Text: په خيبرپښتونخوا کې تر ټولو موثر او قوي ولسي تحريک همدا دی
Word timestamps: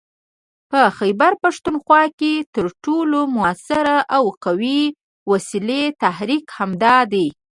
په 0.71 0.81
خيبرپښتونخوا 0.97 2.03
کې 2.19 2.33
تر 2.55 2.65
ټولو 2.83 3.19
موثر 3.35 3.87
او 4.15 4.23
قوي 4.43 4.81
ولسي 5.31 5.83
تحريک 6.03 6.45
همدا 6.57 6.97
دی 7.11 7.27